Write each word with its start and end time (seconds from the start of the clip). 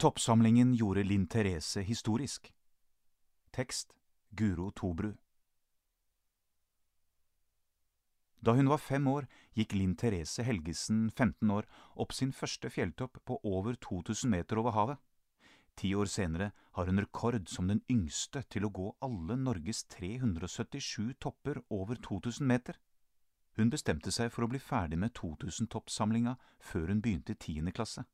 Toppsamlingen 0.00 0.74
gjorde 0.74 1.02
Linn 1.02 1.26
Therese 1.26 1.82
historisk. 1.84 2.54
Tekst 3.52 3.92
Guro 4.30 4.70
Tobru. 4.70 5.10
Da 8.40 8.54
hun 8.56 8.70
var 8.72 8.78
fem 8.80 9.04
år, 9.12 9.26
gikk 9.52 9.74
Linn 9.76 9.92
Therese 10.00 10.40
Helgesen, 10.46 11.10
15 11.10 11.50
år, 11.52 11.68
opp 12.00 12.14
sin 12.16 12.32
første 12.32 12.70
fjelltopp 12.72 13.20
på 13.28 13.36
over 13.44 13.76
2000 13.76 14.32
meter 14.32 14.62
over 14.62 14.72
havet. 14.72 15.02
Ti 15.76 15.90
år 15.94 16.08
senere 16.08 16.48
har 16.78 16.88
hun 16.88 17.02
rekord 17.04 17.44
som 17.52 17.68
den 17.68 17.82
yngste 17.92 18.40
til 18.48 18.64
å 18.64 18.72
gå 18.72 18.86
alle 19.04 19.36
Norges 19.36 19.84
377 19.84 21.12
topper 21.20 21.60
over 21.68 22.00
2000 22.08 22.48
meter. 22.48 22.80
Hun 23.60 23.68
bestemte 23.68 24.08
seg 24.16 24.32
for 24.32 24.48
å 24.48 24.48
bli 24.48 24.62
ferdig 24.64 24.96
med 24.96 25.12
2000-toppsamlinga 25.20 26.38
før 26.72 26.88
hun 26.88 27.04
begynte 27.04 27.36
i 27.36 27.42
tiende 27.44 27.76
klasse. 27.76 28.06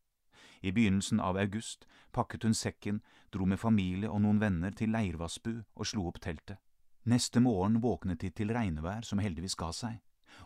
I 0.63 0.73
begynnelsen 0.73 1.21
av 1.21 1.37
august 1.37 1.87
pakket 2.13 2.43
hun 2.43 2.55
sekken, 2.55 3.03
dro 3.33 3.47
med 3.47 3.61
familie 3.61 4.11
og 4.11 4.23
noen 4.25 4.41
venner 4.41 4.73
til 4.73 4.93
Leirvassbu 4.95 5.53
og 5.75 5.87
slo 5.87 6.09
opp 6.09 6.21
teltet. 6.25 6.59
Neste 7.07 7.41
morgen 7.41 7.81
våknet 7.83 8.21
de 8.25 8.33
til 8.35 8.51
regnvær 8.51 9.05
som 9.07 9.21
heldigvis 9.23 9.55
ga 9.55 9.71
seg, 9.73 10.01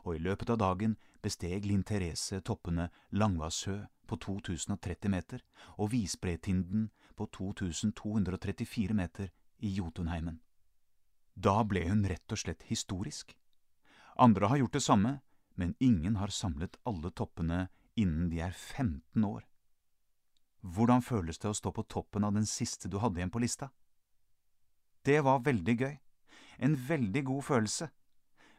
og 0.05 0.17
i 0.17 0.23
løpet 0.23 0.51
av 0.53 0.59
dagen 0.61 0.97
besteg 1.25 1.65
Linn 1.65 1.85
Therese 1.89 2.43
toppene 2.45 2.91
Langvassø 3.17 3.79
på 4.07 4.19
2030 4.21 5.13
meter 5.13 5.45
og 5.79 5.93
Visbretinden 5.95 6.91
på 7.17 7.27
2234 7.33 8.97
meter 8.97 9.31
i 9.61 9.73
Jotunheimen. 9.77 10.41
Da 11.35 11.63
ble 11.65 11.87
hun 11.89 12.05
rett 12.09 12.33
og 12.33 12.41
slett 12.43 12.67
historisk. 12.69 13.37
Andre 14.21 14.51
har 14.51 14.61
gjort 14.61 14.77
det 14.77 14.85
samme, 14.85 15.21
men 15.55 15.77
ingen 15.81 16.17
har 16.21 16.33
samlet 16.35 16.77
alle 16.85 17.13
toppene 17.17 17.69
innen 17.97 18.29
de 18.33 18.41
er 18.45 18.53
15 18.53 19.25
år. 19.25 19.47
Hvordan 20.61 21.03
føles 21.03 21.39
det 21.41 21.49
å 21.49 21.57
stå 21.57 21.73
på 21.73 21.87
toppen 21.89 22.25
av 22.25 22.35
den 22.37 22.47
siste 22.47 22.89
du 22.89 22.99
hadde 23.01 23.21
igjen 23.21 23.33
på 23.33 23.41
lista? 23.41 23.71
Det 25.05 25.21
var 25.25 25.45
veldig 25.47 25.77
gøy. 25.81 25.95
En 26.61 26.77
veldig 26.77 27.25
god 27.25 27.45
følelse. 27.45 27.89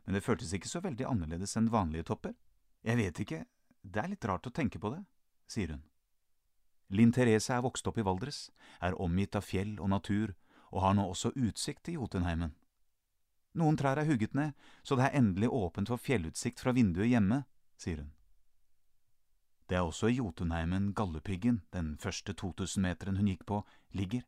Men 0.06 0.18
det 0.18 0.24
føltes 0.26 0.54
ikke 0.58 0.70
så 0.70 0.82
veldig 0.82 1.06
annerledes 1.06 1.54
enn 1.58 1.70
vanlige 1.70 2.08
topper. 2.10 2.34
Jeg 2.82 2.98
vet 2.98 3.20
ikke, 3.22 3.44
det 3.82 4.02
er 4.02 4.10
litt 4.10 4.26
rart 4.26 4.48
å 4.50 4.54
tenke 4.54 4.82
på 4.82 4.90
det, 4.96 5.04
sier 5.46 5.76
hun. 5.76 5.84
Linn 6.92 7.14
Therese 7.14 7.54
er 7.54 7.62
vokst 7.64 7.86
opp 7.88 8.00
i 8.02 8.06
Valdres, 8.06 8.50
er 8.82 8.98
omgitt 9.00 9.38
av 9.38 9.46
fjell 9.46 9.78
og 9.80 9.92
natur, 9.94 10.34
og 10.72 10.82
har 10.82 10.96
nå 10.98 11.06
også 11.12 11.32
utsikt 11.38 11.86
til 11.86 12.02
Jotunheimen. 12.02 12.56
Noen 13.60 13.78
trær 13.78 14.00
er 14.00 14.08
hugget 14.08 14.34
ned, 14.34 14.56
så 14.84 14.98
det 14.98 15.06
er 15.08 15.20
endelig 15.20 15.52
åpent 15.52 15.92
for 15.92 16.02
fjellutsikt 16.02 16.64
fra 16.64 16.74
vinduet 16.76 17.12
hjemme, 17.12 17.44
sier 17.80 18.02
hun. 18.02 18.12
Det 19.72 19.78
er 19.78 19.88
også 19.88 20.10
i 20.12 20.18
Jotunheimen 20.18 20.90
Galdhøpiggen, 20.92 21.62
den 21.72 21.94
første 21.98 22.34
2000-meteren 22.36 23.16
hun 23.16 23.30
gikk 23.32 23.46
på, 23.48 23.62
ligger. 23.96 24.26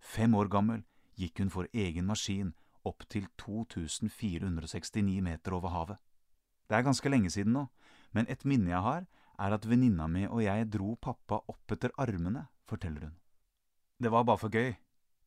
Fem 0.00 0.32
år 0.34 0.48
gammel 0.48 0.78
gikk 1.20 1.42
hun 1.42 1.50
for 1.52 1.66
egen 1.76 2.06
maskin 2.08 2.54
opp 2.88 3.04
til 3.12 3.26
2469 3.36 5.20
meter 5.20 5.52
over 5.52 5.74
havet. 5.74 5.98
Det 6.70 6.78
er 6.78 6.86
ganske 6.86 7.12
lenge 7.12 7.28
siden 7.30 7.52
nå, 7.52 7.66
men 8.16 8.24
et 8.32 8.46
minne 8.48 8.72
jeg 8.72 8.80
har, 8.80 9.04
er 9.36 9.52
at 9.52 9.68
venninna 9.68 10.06
mi 10.08 10.24
og 10.24 10.40
jeg 10.40 10.70
dro 10.72 10.94
pappa 10.96 11.42
opp 11.52 11.74
etter 11.76 11.92
armene, 12.00 12.46
forteller 12.64 13.10
hun. 13.10 13.18
Det 14.00 14.08
var 14.08 14.24
bare 14.24 14.40
for 14.40 14.48
gøy. 14.48 14.72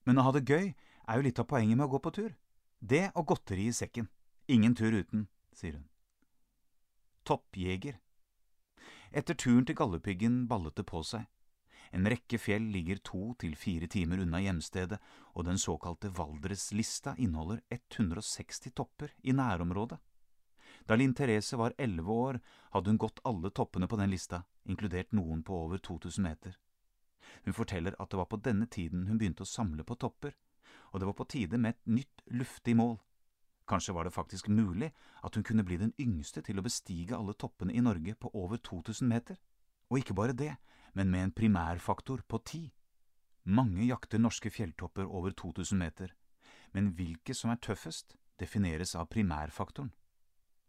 Men 0.10 0.18
å 0.18 0.26
ha 0.26 0.32
det 0.34 0.48
gøy 0.50 0.72
er 0.74 1.20
jo 1.20 1.28
litt 1.28 1.44
av 1.44 1.46
poenget 1.54 1.78
med 1.78 1.86
å 1.86 1.92
gå 1.94 2.02
på 2.02 2.16
tur. 2.18 2.34
Det 2.82 3.12
og 3.14 3.28
godteri 3.30 3.70
i 3.70 3.78
sekken. 3.78 4.10
Ingen 4.50 4.74
tur 4.74 4.90
uten, 4.90 5.28
sier 5.54 5.78
hun. 5.78 5.86
Toppjeger. 7.30 8.02
Etter 9.12 9.36
turen 9.36 9.66
til 9.66 9.76
Galdhøpiggen 9.78 10.46
ballet 10.48 10.76
det 10.76 10.86
på 10.90 11.04
seg. 11.06 11.26
En 11.96 12.08
rekke 12.10 12.40
fjell 12.42 12.66
ligger 12.74 13.00
to 13.06 13.36
til 13.40 13.54
fire 13.56 13.88
timer 13.88 14.24
unna 14.24 14.42
hjemstedet, 14.44 14.98
og 15.36 15.46
den 15.46 15.60
såkalte 15.62 16.12
Valdreslista 16.18 17.14
inneholder 17.18 17.62
160 17.70 18.74
topper 18.76 19.14
i 19.24 19.32
nærområdet. 19.32 20.00
Da 20.86 20.96
Linn 20.96 21.16
Therese 21.16 21.58
var 21.58 21.74
elleve 21.78 22.12
år, 22.12 22.40
hadde 22.74 22.92
hun 22.92 23.00
gått 23.02 23.22
alle 23.26 23.50
toppene 23.50 23.88
på 23.88 23.98
den 23.98 24.12
lista, 24.12 24.44
inkludert 24.66 25.14
noen 25.14 25.42
på 25.44 25.56
over 25.66 25.78
2000 25.78 26.24
meter. 26.26 26.58
Hun 27.46 27.54
forteller 27.54 27.96
at 28.00 28.12
det 28.12 28.20
var 28.20 28.30
på 28.30 28.42
denne 28.42 28.68
tiden 28.68 29.08
hun 29.08 29.18
begynte 29.18 29.46
å 29.46 29.50
samle 29.50 29.86
på 29.86 29.98
topper, 29.98 30.36
og 30.92 31.00
det 31.00 31.08
var 31.10 31.18
på 31.18 31.30
tide 31.30 31.58
med 31.58 31.76
et 31.76 31.92
nytt, 32.02 32.22
luftig 32.28 32.76
mål. 32.78 32.98
Kanskje 33.66 33.94
var 33.94 34.06
det 34.06 34.14
faktisk 34.14 34.48
mulig 34.48 34.92
at 35.24 35.36
hun 35.36 35.44
kunne 35.44 35.64
bli 35.66 35.78
den 35.82 35.94
yngste 36.00 36.44
til 36.46 36.60
å 36.60 36.66
bestige 36.66 37.18
alle 37.18 37.34
toppene 37.34 37.74
i 37.74 37.82
Norge 37.82 38.14
på 38.16 38.30
over 38.34 38.58
2000 38.62 39.10
meter. 39.10 39.40
Og 39.90 40.00
ikke 40.00 40.14
bare 40.14 40.38
det, 40.38 40.56
men 40.94 41.10
med 41.10 41.24
en 41.24 41.32
primærfaktor 41.32 42.22
på 42.28 42.42
ti. 42.46 42.64
Mange 43.46 43.86
jakter 43.86 44.22
norske 44.22 44.50
fjelltopper 44.50 45.06
over 45.06 45.32
2000 45.32 45.78
meter, 45.78 46.14
men 46.74 46.94
hvilke 46.98 47.34
som 47.34 47.52
er 47.54 47.62
tøffest, 47.62 48.16
defineres 48.40 48.96
av 48.96 49.10
primærfaktoren. 49.10 49.92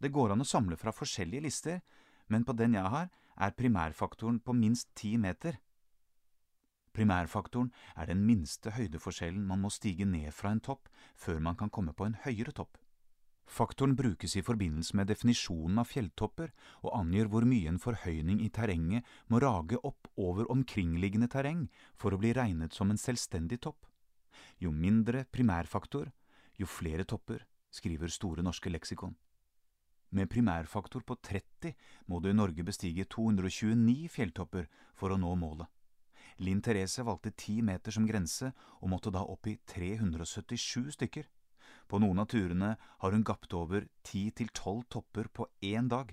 Det 0.00 0.12
går 0.12 0.32
an 0.32 0.44
å 0.44 0.48
samle 0.48 0.76
fra 0.76 0.92
forskjellige 0.92 1.44
lister, 1.44 1.80
men 2.28 2.44
på 2.44 2.52
den 2.52 2.76
jeg 2.76 2.92
har, 2.92 3.08
er 3.36 3.56
primærfaktoren 3.56 4.40
på 4.40 4.52
minst 4.56 4.92
ti 4.94 5.16
meter. 5.16 5.56
Primærfaktoren 6.96 7.72
er 7.96 8.08
den 8.08 8.24
minste 8.24 8.72
høydeforskjellen 8.72 9.44
man 9.44 9.60
må 9.60 9.70
stige 9.72 10.08
ned 10.08 10.32
fra 10.32 10.52
en 10.52 10.60
topp 10.64 10.88
før 11.14 11.40
man 11.44 11.56
kan 11.56 11.72
komme 11.72 11.92
på 11.92 12.08
en 12.08 12.16
høyere 12.24 12.52
topp. 12.56 12.78
Faktoren 13.46 13.94
brukes 13.94 14.34
i 14.36 14.42
forbindelse 14.42 14.96
med 14.98 15.06
definisjonen 15.06 15.78
av 15.78 15.86
fjelltopper 15.86 16.50
og 16.82 16.94
angir 16.98 17.28
hvor 17.30 17.46
mye 17.46 17.70
en 17.70 17.78
forhøyning 17.80 18.40
i 18.42 18.50
terrenget 18.50 19.06
må 19.30 19.38
rage 19.42 19.78
opp 19.86 20.10
over 20.18 20.50
omkringliggende 20.50 21.28
terreng 21.30 21.68
for 21.94 22.12
å 22.12 22.18
bli 22.18 22.34
regnet 22.34 22.74
som 22.74 22.90
en 22.90 23.00
selvstendig 23.00 23.60
topp. 23.62 23.86
Jo 24.58 24.72
mindre 24.74 25.24
primærfaktor, 25.30 26.10
jo 26.58 26.66
flere 26.66 27.06
topper, 27.06 27.46
skriver 27.70 28.10
Store 28.10 28.42
norske 28.42 28.72
leksikon. 28.72 29.14
Med 30.10 30.30
primærfaktor 30.30 31.02
på 31.06 31.16
30 31.22 31.74
må 32.10 32.20
du 32.20 32.30
i 32.30 32.36
Norge 32.36 32.64
bestige 32.66 33.06
229 33.10 34.10
fjelltopper 34.10 34.68
for 34.94 35.14
å 35.14 35.18
nå 35.20 35.32
målet. 35.38 35.66
Linn 36.42 36.60
Therese 36.60 37.04
valgte 37.06 37.32
ti 37.32 37.60
meter 37.64 37.94
som 37.94 38.06
grense 38.06 38.52
og 38.80 38.90
måtte 38.92 39.12
da 39.14 39.22
opp 39.24 39.48
i 39.48 39.56
377 39.70 40.92
stykker. 40.98 41.26
På 41.86 42.00
noen 42.02 42.19
av 42.19 42.26
turene 42.32 42.74
har 43.02 43.12
hun 43.14 43.24
gapt 43.26 43.54
over 43.54 43.86
ti 44.02 44.28
til 44.34 44.50
tolv 44.54 44.86
topper 44.91 45.28
på 45.30 45.47
én 45.62 45.88
dag. 45.88 46.10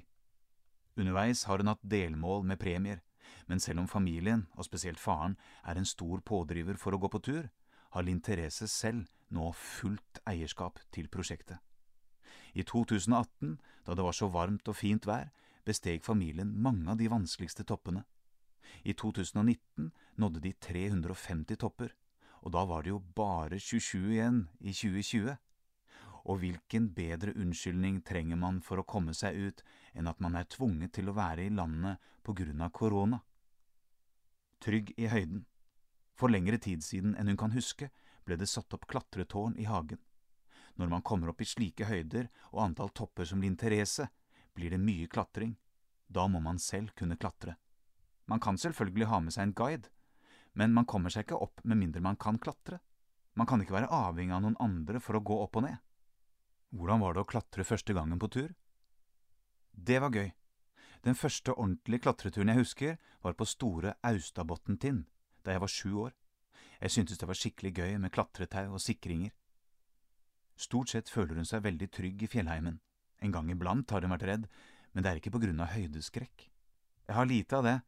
Underveis 0.97 1.45
har 1.49 1.57
hun 1.57 1.71
hatt 1.71 1.81
delmål 1.81 2.45
med 2.45 2.61
premier, 2.61 3.01
men 3.49 3.59
selv 3.59 3.81
om 3.81 3.89
familien, 3.89 4.45
og 4.53 4.67
spesielt 4.67 5.01
faren, 5.01 5.37
er 5.65 5.79
en 5.79 5.89
stor 5.89 6.21
pådriver 6.21 6.77
for 6.77 6.93
å 6.93 7.01
gå 7.01 7.09
på 7.09 7.23
tur, 7.25 7.49
har 7.93 8.05
Linn 8.05 8.21
Therese 8.21 8.69
selv 8.69 9.09
nå 9.33 9.49
fullt 9.57 10.21
eierskap 10.29 10.79
til 10.93 11.09
prosjektet. 11.09 11.57
I 12.53 12.61
2018, 12.61 13.57
da 13.85 13.95
det 13.97 14.05
var 14.05 14.13
så 14.13 14.29
varmt 14.29 14.69
og 14.69 14.77
fint 14.77 15.07
vær, 15.09 15.31
besteg 15.65 16.03
familien 16.05 16.51
mange 16.61 16.85
av 16.91 16.99
de 16.99 17.09
vanskeligste 17.09 17.65
toppene. 17.65 18.03
I 18.85 18.93
2019 18.93 19.89
nådde 20.21 20.41
de 20.43 20.53
350 20.61 21.57
topper, 21.57 21.93
og 22.43 22.53
da 22.53 22.65
var 22.67 22.83
det 22.83 22.93
jo 22.93 23.01
bare 23.15 23.59
27 23.59 24.13
igjen 24.13 24.39
i 24.59 24.73
2020. 24.73 25.37
Og 26.23 26.39
hvilken 26.39 26.87
bedre 26.95 27.33
unnskyldning 27.35 27.99
trenger 28.07 28.39
man 28.39 28.61
for 28.63 28.79
å 28.79 28.87
komme 28.87 29.15
seg 29.17 29.35
ut 29.35 29.63
enn 29.91 30.07
at 30.07 30.21
man 30.23 30.37
er 30.39 30.47
tvunget 30.47 30.93
til 30.95 31.11
å 31.11 31.17
være 31.17 31.47
i 31.47 31.51
landet 31.51 31.99
på 32.23 32.35
grunn 32.37 32.63
av 32.63 32.71
korona? 32.71 33.19
Trygg 34.63 34.93
i 34.95 35.09
høyden. 35.11 35.43
For 36.15 36.31
lengre 36.31 36.59
tid 36.61 36.83
siden 36.85 37.17
enn 37.19 37.27
hun 37.27 37.39
kan 37.39 37.55
huske, 37.55 37.89
ble 38.23 38.37
det 38.39 38.47
satt 38.47 38.73
opp 38.75 38.87
klatretårn 38.87 39.57
i 39.59 39.67
hagen. 39.67 39.99
Når 40.79 40.89
man 40.89 41.03
kommer 41.05 41.29
opp 41.29 41.41
i 41.43 41.49
slike 41.49 41.89
høyder 41.89 42.29
og 42.53 42.63
antall 42.63 42.93
topper 42.95 43.27
som 43.27 43.43
Linn 43.43 43.57
Therese, 43.59 44.07
blir 44.55 44.71
det 44.71 44.79
mye 44.79 45.09
klatring. 45.11 45.57
Da 46.07 46.25
må 46.29 46.39
man 46.39 46.61
selv 46.61 46.93
kunne 46.95 47.17
klatre. 47.19 47.57
Man 48.25 48.39
kan 48.39 48.57
selvfølgelig 48.57 49.09
ha 49.11 49.19
med 49.19 49.35
seg 49.35 49.49
en 49.49 49.57
guide, 49.57 49.91
men 50.53 50.73
man 50.73 50.87
kommer 50.87 51.11
seg 51.11 51.25
ikke 51.25 51.41
opp 51.43 51.61
med 51.65 51.81
mindre 51.81 52.01
man 52.01 52.15
kan 52.15 52.39
klatre. 52.39 52.79
Man 53.35 53.49
kan 53.49 53.61
ikke 53.61 53.75
være 53.75 53.91
avhengig 53.91 54.35
av 54.35 54.43
noen 54.45 54.59
andre 54.61 55.01
for 55.01 55.17
å 55.17 55.25
gå 55.25 55.39
opp 55.43 55.57
og 55.59 55.65
ned. 55.67 55.81
Hvordan 56.73 57.03
var 57.03 57.13
det 57.13 57.21
å 57.21 57.29
klatre 57.29 57.65
første 57.67 57.93
gangen 57.93 58.17
på 58.17 58.31
tur? 58.33 58.49
Det 59.73 59.99
var 60.01 60.09
gøy. 60.09 60.31
Den 61.05 61.13
første 61.13 61.53
ordentlige 61.53 62.01
klatreturen 62.01 62.49
jeg 62.49 62.63
husker, 62.63 62.97
var 63.21 63.35
på 63.37 63.45
Store 63.45 63.93
Austabotntind, 64.01 65.03
da 65.45 65.53
jeg 65.53 65.61
var 65.61 65.69
sju 65.69 65.91
år. 66.07 66.15
Jeg 66.81 66.95
syntes 66.95 67.21
det 67.21 67.29
var 67.29 67.37
skikkelig 67.37 67.73
gøy 67.77 67.97
med 68.01 68.13
klatretau 68.15 68.73
og 68.73 68.81
sikringer. 68.81 69.35
Stort 70.57 70.89
sett 70.89 71.13
føler 71.13 71.37
hun 71.37 71.45
seg 71.45 71.61
veldig 71.61 71.91
trygg 71.93 72.25
i 72.25 72.31
fjellheimen. 72.31 72.81
En 73.21 73.31
gang 73.35 73.53
iblant 73.53 73.93
har 73.93 74.01
hun 74.01 74.13
vært 74.15 74.27
redd, 74.31 74.49
men 74.93 75.05
det 75.05 75.11
er 75.11 75.21
ikke 75.21 75.35
på 75.35 75.45
grunn 75.45 75.61
av 75.61 75.73
høydeskrekk. 75.75 76.49
Jeg 77.05 77.15
har 77.17 77.29
lite 77.29 77.59
av 77.59 77.67
det, 77.67 77.79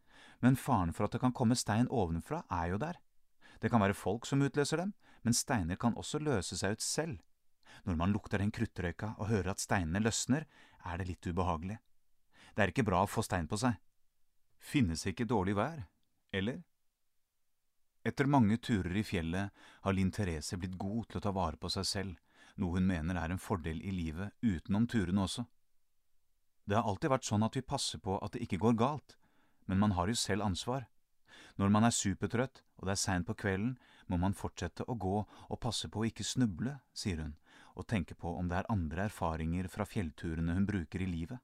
men 0.45 0.59
faren 0.59 0.93
for 0.93 1.07
at 1.07 1.15
det 1.15 1.25
kan 1.25 1.33
komme 1.33 1.57
stein 1.57 1.89
ovenfra, 1.89 2.43
er 2.53 2.75
jo 2.75 2.81
der. 2.85 3.01
Det 3.61 3.71
kan 3.73 3.81
være 3.81 3.97
folk 3.97 4.29
som 4.29 4.45
utløser 4.45 4.83
dem, 4.83 4.93
men 5.23 5.33
steiner 5.33 5.79
kan 5.79 5.97
også 5.97 6.21
løse 6.21 6.57
seg 6.59 6.77
ut 6.77 6.85
selv. 6.85 7.23
Når 7.83 7.97
man 7.99 8.13
lukter 8.15 8.39
den 8.41 8.53
kruttrøyka 8.55 9.15
og 9.19 9.29
hører 9.29 9.51
at 9.51 9.63
steinene 9.63 10.01
løsner, 10.03 10.45
er 10.85 10.97
det 10.97 11.09
litt 11.09 11.27
ubehagelig. 11.27 11.77
Det 12.55 12.63
er 12.63 12.71
ikke 12.71 12.87
bra 12.87 13.03
å 13.03 13.09
få 13.09 13.23
stein 13.25 13.49
på 13.51 13.59
seg. 13.59 13.75
Finnes 14.59 15.03
ikke 15.05 15.27
dårlig 15.27 15.57
vær, 15.57 15.83
eller? 16.33 16.61
Etter 18.05 18.29
mange 18.29 18.57
turer 18.61 18.95
i 18.95 19.03
fjellet 19.03 19.65
har 19.81 19.93
Linn 19.97 20.11
Therese 20.13 20.57
blitt 20.61 20.77
god 20.77 21.09
til 21.09 21.19
å 21.19 21.25
ta 21.25 21.33
vare 21.35 21.57
på 21.57 21.69
seg 21.73 21.87
selv, 21.89 22.15
noe 22.61 22.77
hun 22.77 22.87
mener 22.87 23.17
er 23.19 23.33
en 23.33 23.41
fordel 23.41 23.81
i 23.81 23.91
livet 23.91 24.31
utenom 24.45 24.85
turene 24.87 25.25
også. 25.25 25.45
Det 26.65 26.77
har 26.77 26.87
alltid 26.87 27.11
vært 27.11 27.27
sånn 27.27 27.45
at 27.45 27.57
vi 27.57 27.65
passer 27.65 28.01
på 28.01 28.17
at 28.21 28.33
det 28.33 28.45
ikke 28.45 28.61
går 28.61 28.77
galt, 28.79 29.17
men 29.65 29.81
man 29.81 29.93
har 29.97 30.09
jo 30.09 30.17
selv 30.17 30.45
ansvar. 30.45 30.87
Når 31.57 31.73
man 31.73 31.85
er 31.87 31.93
supertrøtt 31.93 32.61
og 32.77 32.87
det 32.87 32.95
er 32.95 33.01
seint 33.01 33.27
på 33.27 33.35
kvelden, 33.37 33.75
må 34.07 34.17
man 34.21 34.37
fortsette 34.37 34.85
å 34.87 34.95
gå 34.95 35.17
og 35.25 35.61
passe 35.61 35.89
på 35.89 36.01
å 36.01 36.07
ikke 36.07 36.25
snuble, 36.25 36.77
sier 36.93 37.21
hun, 37.21 37.35
og 37.75 37.87
tenke 37.91 38.15
på 38.15 38.31
om 38.39 38.47
det 38.49 38.61
er 38.61 38.71
andre 38.71 39.05
erfaringer 39.09 39.67
fra 39.71 39.85
fjellturene 39.87 40.55
hun 40.55 40.67
bruker 40.67 41.03
i 41.03 41.09
livet. 41.09 41.39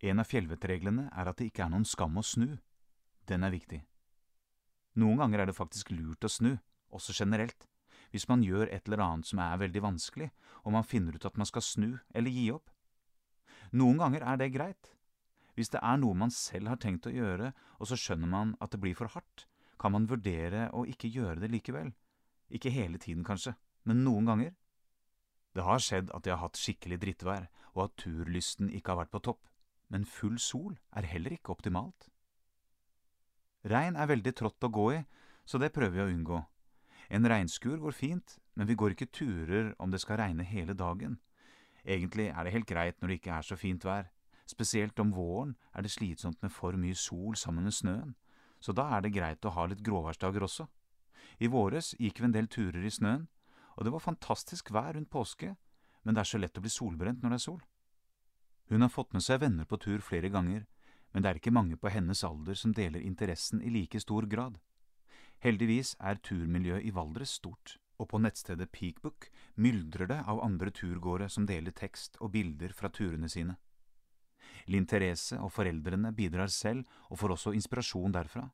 En 0.00 0.22
av 0.22 0.28
fjellvettreglene 0.28 1.10
er 1.12 1.28
at 1.28 1.38
det 1.38 1.50
ikke 1.50 1.66
er 1.66 1.72
noen 1.74 1.84
skam 1.84 2.16
å 2.16 2.24
snu. 2.24 2.56
Den 3.28 3.44
er 3.44 3.52
viktig. 3.52 3.82
Noen 5.00 5.20
ganger 5.20 5.42
er 5.42 5.50
det 5.50 5.58
faktisk 5.58 5.92
lurt 5.92 6.24
å 6.24 6.32
snu, 6.32 6.54
også 6.90 7.14
generelt, 7.14 7.68
hvis 8.10 8.26
man 8.26 8.42
gjør 8.42 8.72
et 8.72 8.88
eller 8.88 9.04
annet 9.04 9.28
som 9.28 9.42
er 9.44 9.60
veldig 9.60 9.82
vanskelig, 9.84 10.30
og 10.64 10.74
man 10.74 10.86
finner 10.86 11.14
ut 11.14 11.26
at 11.28 11.36
man 11.38 11.46
skal 11.46 11.62
snu 11.62 11.90
eller 12.14 12.34
gi 12.34 12.48
opp. 12.54 12.72
Noen 13.76 14.00
ganger 14.00 14.24
er 14.26 14.40
det 14.40 14.50
greit. 14.56 14.90
Hvis 15.54 15.70
det 15.70 15.82
er 15.84 16.00
noe 16.00 16.16
man 16.16 16.32
selv 16.34 16.72
har 16.72 16.80
tenkt 16.80 17.06
å 17.06 17.14
gjøre, 17.14 17.52
og 17.78 17.90
så 17.90 17.98
skjønner 17.98 18.30
man 18.30 18.56
at 18.64 18.72
det 18.72 18.80
blir 18.82 18.96
for 18.98 19.12
hardt, 19.12 19.46
kan 19.80 19.94
man 19.94 20.08
vurdere 20.10 20.68
å 20.76 20.86
ikke 20.88 21.10
gjøre 21.12 21.40
det 21.44 21.50
likevel. 21.52 21.92
Ikke 22.50 22.72
hele 22.72 22.98
tiden, 22.98 23.22
kanskje, 23.24 23.54
men 23.86 24.02
noen 24.04 24.26
ganger. 24.26 24.54
Det 25.54 25.66
har 25.66 25.82
skjedd 25.82 26.12
at 26.14 26.26
jeg 26.26 26.36
har 26.36 26.44
hatt 26.44 26.60
skikkelig 26.60 27.00
drittvær, 27.02 27.48
og 27.74 27.84
at 27.86 27.96
turlysten 28.02 28.70
ikke 28.70 28.92
har 28.92 29.02
vært 29.02 29.14
på 29.14 29.22
topp, 29.30 29.46
men 29.90 30.06
full 30.06 30.38
sol 30.38 30.76
er 30.96 31.08
heller 31.10 31.34
ikke 31.34 31.54
optimalt. 31.54 32.08
Regn 33.66 33.98
er 33.98 34.08
veldig 34.08 34.32
trått 34.38 34.64
å 34.64 34.72
gå 34.72 34.86
i, 34.94 35.00
så 35.44 35.58
det 35.58 35.72
prøver 35.74 35.98
vi 35.98 36.04
å 36.04 36.12
unngå. 36.14 36.38
En 37.10 37.26
regnskur 37.26 37.80
går 37.82 37.96
fint, 37.96 38.38
men 38.54 38.68
vi 38.70 38.76
går 38.78 38.94
ikke 38.94 39.10
turer 39.10 39.74
om 39.82 39.90
det 39.90 40.00
skal 40.00 40.20
regne 40.22 40.46
hele 40.46 40.76
dagen. 40.78 41.18
Egentlig 41.84 42.28
er 42.30 42.44
det 42.44 42.54
helt 42.54 42.68
greit 42.70 43.00
når 43.00 43.10
det 43.10 43.18
ikke 43.18 43.34
er 43.34 43.46
så 43.46 43.58
fint 43.58 43.84
vær. 43.84 44.10
Spesielt 44.46 44.98
om 45.02 45.12
våren 45.14 45.56
er 45.74 45.82
det 45.82 45.92
slitsomt 45.94 46.40
med 46.42 46.52
for 46.54 46.78
mye 46.78 46.94
sol 46.94 47.36
sammen 47.36 47.66
med 47.66 47.74
snøen, 47.74 48.14
så 48.60 48.74
da 48.76 48.86
er 48.96 49.02
det 49.04 49.14
greit 49.14 49.44
å 49.46 49.54
ha 49.54 49.66
litt 49.66 49.82
gråværsdager 49.82 50.44
også. 50.46 50.66
I 51.40 51.48
våres 51.50 51.94
gikk 51.98 52.20
vi 52.20 52.28
en 52.28 52.34
del 52.36 52.48
turer 52.50 52.84
i 52.84 52.92
snøen, 52.92 53.28
og 53.80 53.86
det 53.86 53.92
var 53.94 54.04
fantastisk 54.04 54.70
vær 54.76 54.92
rundt 54.92 55.08
påske, 55.08 55.54
men 56.04 56.14
det 56.14 56.20
er 56.20 56.28
så 56.28 56.38
lett 56.40 56.58
å 56.60 56.62
bli 56.64 56.72
solbrent 56.72 57.22
når 57.24 57.32
det 57.32 57.38
er 57.38 57.46
sol. 57.46 57.62
Hun 58.68 58.84
har 58.84 58.92
fått 58.92 59.14
med 59.16 59.24
seg 59.24 59.40
venner 59.40 59.64
på 59.64 59.80
tur 59.80 60.04
flere 60.04 60.28
ganger, 60.28 60.66
men 61.10 61.24
det 61.24 61.30
er 61.30 61.40
ikke 61.40 61.54
mange 61.54 61.78
på 61.80 61.90
hennes 61.90 62.20
alder 62.24 62.58
som 62.60 62.74
deler 62.76 63.00
interessen 63.00 63.64
i 63.64 63.72
like 63.72 63.98
stor 64.04 64.28
grad. 64.28 64.60
Heldigvis 65.40 65.94
er 65.98 66.20
turmiljøet 66.20 66.84
i 66.84 66.92
Valdres 66.92 67.32
stort, 67.40 67.78
og 67.96 68.10
på 68.12 68.20
nettstedet 68.20 68.68
Peakbook 68.72 69.30
myldrer 69.56 70.12
det 70.12 70.20
av 70.28 70.42
andre 70.44 70.70
turgåere 70.76 71.30
som 71.32 71.48
deler 71.48 71.72
tekst 71.72 72.20
og 72.20 72.34
bilder 72.36 72.76
fra 72.76 72.92
turene 72.92 73.32
sine. 73.32 73.56
Linn 74.68 74.86
Therese 74.86 75.40
og 75.40 75.54
foreldrene 75.56 76.12
bidrar 76.12 76.52
selv 76.52 76.84
og 77.08 77.18
får 77.22 77.34
også 77.36 77.54
inspirasjon 77.56 78.12
derfra. 78.12 78.44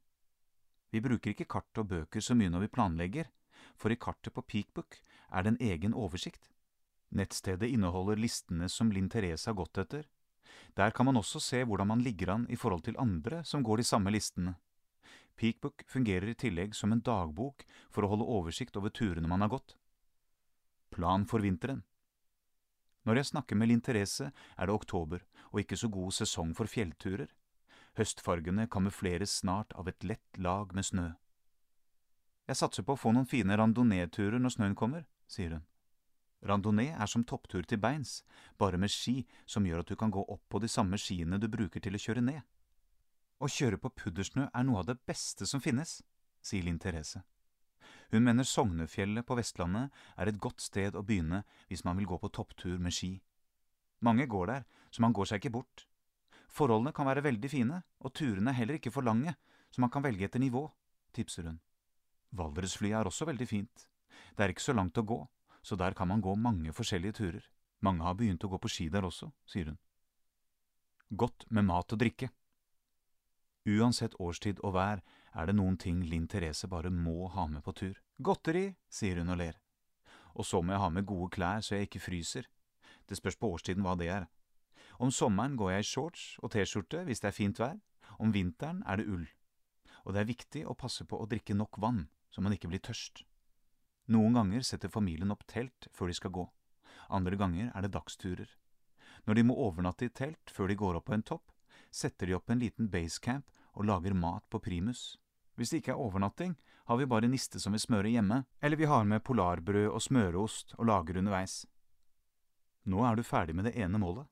Vi 0.94 1.02
bruker 1.02 1.34
ikke 1.34 1.50
kart 1.50 1.82
og 1.82 1.90
bøker 1.90 2.22
så 2.22 2.38
mye 2.38 2.52
når 2.54 2.66
vi 2.66 2.74
planlegger, 2.78 3.28
for 3.76 3.92
i 3.92 3.98
kartet 4.00 4.32
på 4.32 4.44
Peakbook 4.46 4.96
er 5.32 5.42
det 5.42 5.54
en 5.54 5.64
egen 5.72 5.94
oversikt. 5.94 6.50
Nettstedet 7.14 7.70
inneholder 7.70 8.18
listene 8.18 8.68
som 8.68 8.90
Linn 8.92 9.08
Therese 9.10 9.48
har 9.50 9.56
gått 9.58 9.78
etter. 9.78 10.06
Der 10.76 10.90
kan 10.90 11.06
man 11.06 11.16
også 11.16 11.40
se 11.40 11.62
hvordan 11.64 11.88
man 11.88 12.02
ligger 12.04 12.34
an 12.34 12.46
i 12.50 12.56
forhold 12.56 12.84
til 12.84 12.98
andre 12.98 13.42
som 13.44 13.62
går 13.62 13.80
de 13.80 13.88
samme 13.88 14.10
listene. 14.10 14.56
Peakbook 15.36 15.84
fungerer 15.88 16.30
i 16.32 16.38
tillegg 16.38 16.74
som 16.74 16.92
en 16.92 17.02
dagbok 17.04 17.66
for 17.92 18.04
å 18.04 18.10
holde 18.12 18.28
oversikt 18.38 18.76
over 18.76 18.92
turene 18.92 19.28
man 19.28 19.44
har 19.44 19.52
gått. 19.52 19.76
Plan 20.90 21.26
for 21.28 21.44
vinteren 21.44 21.82
Når 23.04 23.20
jeg 23.20 23.30
snakker 23.32 23.56
med 23.56 23.68
Linn 23.68 23.82
Therese, 23.84 24.32
er 24.56 24.66
det 24.66 24.74
oktober 24.74 25.24
og 25.52 25.60
ikke 25.60 25.76
så 25.76 25.88
god 25.92 26.14
sesong 26.16 26.54
for 26.56 26.66
fjellturer. 26.70 27.28
Høstfargene 27.96 28.66
kamufleres 28.68 29.38
snart 29.40 29.72
av 29.72 29.88
et 29.88 30.04
lett 30.04 30.40
lag 30.40 30.72
med 30.74 30.84
snø. 30.84 31.10
Jeg 32.46 32.58
satser 32.60 32.84
på 32.86 32.94
å 32.94 33.00
få 33.00 33.12
noen 33.12 33.28
fine 33.28 33.56
randonee-turer 33.58 34.38
når 34.40 34.54
snøen 34.54 34.76
kommer, 34.78 35.06
sier 35.26 35.56
hun. 35.56 35.64
Randonee 36.46 36.94
er 36.94 37.08
som 37.10 37.24
topptur 37.24 37.64
til 37.66 37.80
beins, 37.82 38.20
bare 38.58 38.78
med 38.78 38.92
ski 38.92 39.24
som 39.46 39.66
gjør 39.66 39.82
at 39.82 39.90
du 39.90 39.96
kan 39.98 40.12
gå 40.14 40.22
opp 40.22 40.44
på 40.52 40.60
de 40.62 40.68
samme 40.70 40.98
skiene 41.00 41.40
du 41.42 41.48
bruker 41.50 41.82
til 41.82 41.96
å 41.96 42.02
kjøre 42.02 42.22
ned. 42.22 42.42
Å 43.40 43.48
kjøre 43.50 43.80
på 43.80 43.92
puddersnø 43.92 44.46
er 44.48 44.64
noe 44.64 44.82
av 44.82 44.90
det 44.90 45.00
beste 45.08 45.48
som 45.48 45.60
finnes, 45.60 45.98
sier 46.40 46.64
Linn 46.64 46.78
Therese. 46.80 47.24
Hun 48.12 48.22
mener 48.22 48.46
Sognefjellet 48.46 49.26
på 49.26 49.36
Vestlandet 49.36 49.90
er 50.16 50.30
et 50.30 50.38
godt 50.40 50.62
sted 50.62 50.94
å 50.94 51.02
begynne 51.02 51.42
hvis 51.68 51.84
man 51.84 51.98
vil 51.98 52.08
gå 52.12 52.20
på 52.22 52.30
topptur 52.32 52.78
med 52.78 52.94
ski. 52.94 53.16
Mange 54.06 54.28
går 54.30 54.46
der, 54.52 54.64
så 54.90 55.02
man 55.02 55.14
går 55.16 55.30
seg 55.32 55.42
ikke 55.42 55.56
bort. 55.58 55.86
Forholdene 56.52 56.94
kan 56.94 57.08
være 57.08 57.24
veldig 57.26 57.50
fine, 57.50 57.82
og 58.00 58.14
turene 58.14 58.52
er 58.52 58.60
heller 58.60 58.78
ikke 58.78 58.94
for 58.94 59.04
lange, 59.04 59.34
så 59.70 59.82
man 59.82 59.92
kan 59.92 60.04
velge 60.04 60.28
etter 60.28 60.40
nivå, 60.40 60.62
tipser 61.12 61.50
hun. 61.50 61.58
Valdresflyet 62.36 63.00
er 63.00 63.10
også 63.10 63.26
veldig 63.28 63.48
fint. 63.48 63.86
Det 64.36 64.44
er 64.44 64.54
ikke 64.54 64.66
så 64.68 64.74
langt 64.76 64.98
å 64.98 65.06
gå, 65.06 65.18
så 65.62 65.76
der 65.76 65.96
kan 65.98 66.08
man 66.08 66.22
gå 66.24 66.34
mange 66.38 66.72
forskjellige 66.72 67.18
turer. 67.20 67.44
Mange 67.82 68.04
har 68.06 68.16
begynt 68.16 68.44
å 68.44 68.50
gå 68.52 68.58
på 68.58 68.70
ski 68.72 68.88
der 68.92 69.04
også, 69.04 69.30
sier 69.48 69.72
hun. 69.72 69.78
Godt 71.10 71.46
med 71.50 71.66
mat 71.68 71.92
og 71.92 72.00
drikke. 72.00 72.30
Uansett 73.66 74.14
årstid 74.22 74.60
og 74.62 74.76
vær 74.76 75.02
er 75.34 75.48
det 75.48 75.56
noen 75.58 75.76
ting 75.78 76.02
Linn 76.06 76.28
Therese 76.30 76.68
bare 76.70 76.90
må 76.90 77.28
ha 77.34 77.46
med 77.50 77.64
på 77.66 77.74
tur. 77.74 77.96
Godteri, 78.18 78.68
sier 78.88 79.18
hun 79.20 79.34
og 79.34 79.40
ler. 79.42 79.58
Og 80.34 80.46
så 80.46 80.62
må 80.62 80.74
jeg 80.74 80.82
ha 80.82 80.90
med 80.92 81.06
gode 81.08 81.32
klær 81.34 81.64
så 81.64 81.76
jeg 81.76 81.88
ikke 81.88 82.04
fryser. 82.06 82.48
Det 83.06 83.18
spørs 83.18 83.38
på 83.38 83.50
årstiden 83.54 83.84
hva 83.84 83.96
det 83.98 84.10
er. 84.12 84.26
Om 85.02 85.10
sommeren 85.12 85.56
går 85.58 85.74
jeg 85.74 85.84
i 85.84 85.88
shorts 85.90 86.24
og 86.42 86.52
T-skjorte 86.54 87.04
hvis 87.06 87.22
det 87.22 87.30
er 87.30 87.36
fint 87.36 87.60
vær, 87.60 87.76
om 88.18 88.32
vinteren 88.32 88.82
er 88.86 89.00
det 89.00 89.08
ull. 89.10 89.26
Og 90.06 90.14
det 90.14 90.22
er 90.22 90.30
viktig 90.30 90.62
å 90.66 90.76
passe 90.78 91.04
på 91.04 91.18
å 91.18 91.26
drikke 91.28 91.56
nok 91.58 91.80
vann, 91.82 92.06
så 92.30 92.40
man 92.40 92.54
ikke 92.54 92.70
blir 92.70 92.82
tørst. 92.82 93.24
Noen 94.06 94.36
ganger 94.38 94.62
setter 94.62 94.92
familien 94.92 95.32
opp 95.34 95.46
telt 95.50 95.88
før 95.92 96.12
de 96.12 96.14
skal 96.18 96.34
gå, 96.34 96.46
andre 97.08 97.36
ganger 97.38 97.70
er 97.74 97.84
det 97.84 97.92
dagsturer. 97.94 98.48
Når 99.26 99.38
de 99.38 99.44
må 99.46 99.56
overnatte 99.58 100.06
i 100.06 100.12
telt 100.12 100.50
før 100.52 100.70
de 100.70 100.78
går 100.78 100.98
opp 100.98 101.08
på 101.08 101.16
en 101.16 101.26
topp, 101.26 101.52
setter 101.90 102.26
de 102.26 102.36
opp 102.36 102.50
en 102.50 102.62
liten 102.62 102.90
basecamp 102.90 103.46
og 103.74 103.86
lager 103.88 104.14
mat 104.14 104.44
på 104.50 104.60
primus. 104.62 105.16
Hvis 105.56 105.72
det 105.72 105.80
ikke 105.80 105.94
er 105.94 106.02
overnatting, 106.02 106.54
har 106.86 106.98
vi 107.00 107.08
bare 107.08 107.28
niste 107.30 107.58
som 107.60 107.74
vi 107.74 107.80
smører 107.82 108.12
hjemme, 108.12 108.44
eller 108.60 108.78
vi 108.78 108.86
har 108.90 109.06
med 109.08 109.24
polarbrød 109.24 109.88
og 109.88 110.02
smøreost 110.02 110.76
og 110.78 110.86
lager 110.86 111.18
underveis. 111.18 111.64
Nå 112.86 113.02
er 113.02 113.16
du 113.16 113.24
ferdig 113.26 113.56
med 113.56 113.66
det 113.66 113.74
ene 113.74 113.98
målet. 113.98 114.28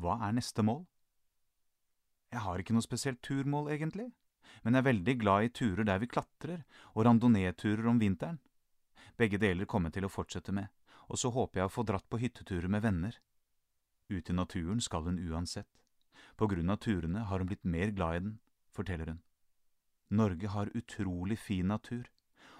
Hva 0.00 0.18
er 0.26 0.34
neste 0.34 0.64
mål? 0.66 0.82
Jeg 2.34 2.42
har 2.42 2.58
ikke 2.58 2.74
noe 2.74 2.82
spesielt 2.82 3.22
turmål, 3.22 3.70
egentlig, 3.70 4.08
men 4.64 4.74
jeg 4.74 4.82
er 4.82 4.88
veldig 4.88 5.14
glad 5.20 5.44
i 5.44 5.52
turer 5.54 5.86
der 5.86 6.00
vi 6.02 6.10
klatrer, 6.10 6.64
og 6.94 7.04
randonee-turer 7.06 7.86
om 7.86 8.00
vinteren. 8.02 8.40
Begge 9.16 9.38
deler 9.38 9.68
kommer 9.70 9.94
til 9.94 10.06
å 10.06 10.10
fortsette 10.10 10.52
med, 10.52 10.70
og 11.06 11.20
så 11.20 11.30
håper 11.30 11.60
jeg 11.60 11.70
å 11.70 11.74
få 11.74 11.84
dratt 11.86 12.08
på 12.10 12.18
hytteturer 12.18 12.70
med 12.70 12.82
venner. 12.82 13.20
Ut 14.10 14.30
i 14.30 14.34
naturen 14.34 14.80
skal 14.82 15.06
hun 15.06 15.20
uansett. 15.22 15.70
På 16.36 16.48
grunn 16.50 16.70
av 16.70 16.80
turene 16.82 17.26
har 17.28 17.38
hun 17.38 17.50
blitt 17.50 17.64
mer 17.64 17.94
glad 17.94 18.16
i 18.16 18.24
den, 18.26 18.34
forteller 18.74 19.12
hun. 19.12 19.22
Norge 20.10 20.50
har 20.50 20.72
utrolig 20.74 21.38
fin 21.38 21.70
natur. 21.70 22.10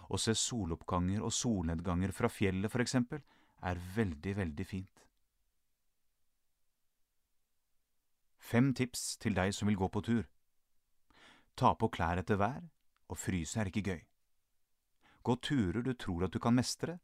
Å 0.09 0.19
se 0.21 0.35
soloppganger 0.37 1.25
og 1.25 1.33
solnedganger 1.33 2.13
fra 2.13 2.29
fjellet, 2.29 2.71
for 2.71 2.85
eksempel, 2.85 3.23
er 3.65 3.81
veldig, 3.97 4.37
veldig 4.37 4.67
fint. 4.69 5.05
Fem 8.45 8.75
tips 8.77 9.17
til 9.17 9.35
deg 9.35 9.55
som 9.57 9.71
vil 9.71 9.79
gå 9.81 9.89
på 9.89 10.03
tur. 10.05 10.27
Ta 11.57 11.73
på 11.79 11.89
klær 11.89 12.21
etter 12.21 12.37
vær, 12.37 12.61
og 13.09 13.19
fryse 13.19 13.61
er 13.61 13.71
ikke 13.71 13.87
gøy. 13.89 14.03
Gå 15.25 15.37
turer 15.37 15.83
du 15.83 15.95
tror 15.95 16.27
at 16.27 16.33
du 16.33 16.39
kan 16.39 16.55
mestre, 16.55 16.99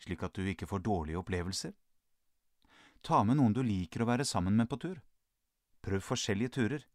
slik 0.00 0.22
at 0.24 0.32
du 0.32 0.46
ikke 0.48 0.68
får 0.68 0.80
dårlige 0.84 1.20
opplevelser. 1.20 1.74
Ta 3.04 3.20
med 3.24 3.36
noen 3.36 3.52
du 3.52 3.60
liker 3.62 4.02
å 4.02 4.08
være 4.08 4.24
sammen 4.24 4.56
med 4.56 4.70
på 4.70 4.78
tur. 4.80 5.02
Prøv 5.84 6.00
forskjellige 6.00 6.54
turer, 6.56 6.86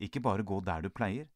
ikke 0.00 0.22
bare 0.24 0.46
gå 0.46 0.62
der 0.64 0.86
du 0.86 0.88
pleier. 0.88 1.28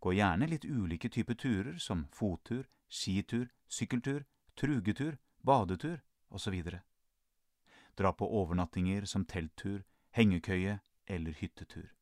Gå 0.00 0.14
gjerne 0.14 0.46
litt 0.46 0.64
ulike 0.64 1.10
typer 1.10 1.34
turer 1.34 1.80
som 1.82 2.06
fottur, 2.14 2.68
skitur, 2.88 3.50
sykkeltur, 3.66 4.22
trugetur, 4.54 5.18
badetur 5.42 5.98
osv. 6.30 6.62
Dra 7.96 8.12
på 8.12 8.30
overnattinger 8.40 9.10
som 9.10 9.26
telttur, 9.26 9.82
hengekøye 10.14 10.78
eller 11.06 11.34
hyttetur. 11.42 11.95